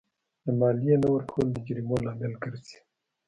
[0.43, 2.77] د مالیې نه ورکول د جریمو لامل ګرځي.